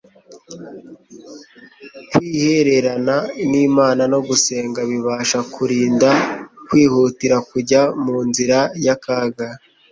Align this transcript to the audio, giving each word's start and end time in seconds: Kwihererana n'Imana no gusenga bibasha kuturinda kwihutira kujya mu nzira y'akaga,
Kwihererana 2.09 3.17
n'Imana 3.49 4.03
no 4.13 4.19
gusenga 4.27 4.79
bibasha 4.89 5.39
kuturinda 5.53 6.09
kwihutira 6.67 7.35
kujya 7.49 7.81
mu 8.03 8.17
nzira 8.27 8.57
y'akaga, 8.85 9.47